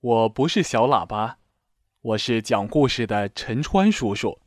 [0.00, 1.38] 我不是小喇叭，
[2.02, 4.38] 我是讲故事的陈川叔叔。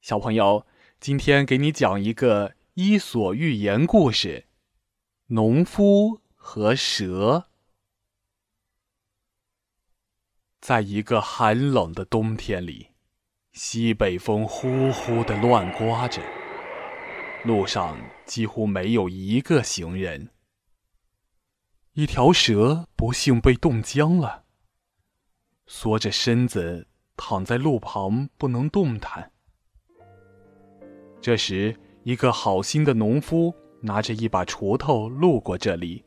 [0.00, 0.66] 小朋友，
[0.98, 4.46] 今天给你讲一个《伊索寓言》故事：
[5.28, 7.46] 农夫和蛇。
[10.60, 12.88] 在一个寒冷的冬天里，
[13.52, 16.20] 西北风呼呼的乱刮着，
[17.44, 20.30] 路上几乎没有一个行人。
[21.98, 24.44] 一条蛇不幸被冻僵了，
[25.66, 29.32] 缩着身子躺在路旁不能动弹。
[31.22, 36.04] 这时，一个好心的农夫拿着一把锄头路过这里，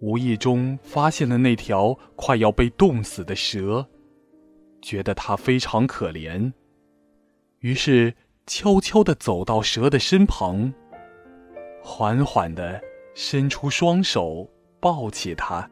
[0.00, 3.88] 无意中发现了那条快要被冻死的蛇，
[4.82, 6.52] 觉得它非常可怜，
[7.60, 8.14] 于是
[8.46, 10.74] 悄悄地走到蛇的身旁，
[11.82, 12.78] 缓缓地
[13.14, 14.50] 伸出双手。
[14.84, 15.66] 抱起它，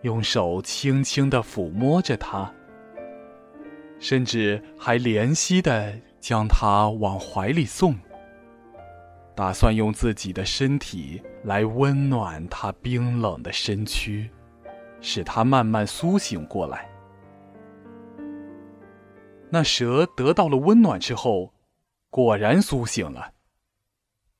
[0.00, 2.50] 用手轻轻的抚摸着它，
[4.00, 7.94] 甚至还怜惜的将它往怀里送，
[9.36, 14.30] 打算用自己的身体来温暖它冰冷的身躯，
[15.02, 16.88] 使它慢慢苏醒过来。
[19.50, 21.52] 那蛇得到了温暖之后，
[22.08, 23.34] 果然苏醒了，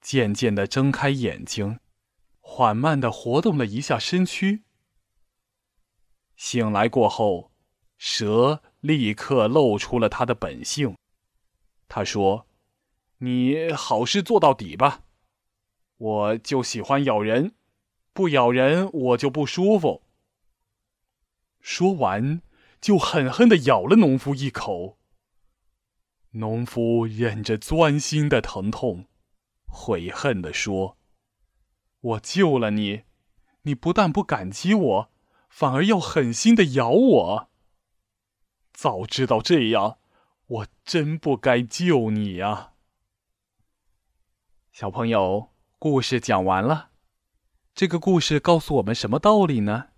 [0.01, 1.79] 渐渐的睁开眼睛。
[2.51, 4.65] 缓慢的活动了一下身躯。
[6.35, 7.53] 醒来过后，
[7.99, 10.97] 蛇立刻露出了它的本性。
[11.89, 12.47] 他说
[13.19, 15.05] ：“你好事做到底吧，
[15.99, 17.55] 我就喜欢咬人，
[18.13, 20.03] 不咬人我就不舒服。”
[21.61, 22.41] 说完，
[22.81, 24.99] 就狠狠的咬了农夫一口。
[26.31, 29.07] 农夫忍着钻心的疼痛，
[29.67, 30.98] 悔恨的说。
[32.01, 33.03] 我救了你，
[33.63, 35.13] 你不但不感激我，
[35.49, 37.51] 反而要狠心的咬我。
[38.73, 39.99] 早知道这样，
[40.47, 42.75] 我真不该救你呀。
[44.71, 46.91] 小朋友，故事讲完了，
[47.75, 49.89] 这个故事告诉我们什么道理呢？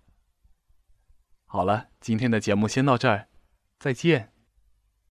[1.45, 3.27] 好了，今天的节目先到这儿，
[3.77, 4.30] 再见。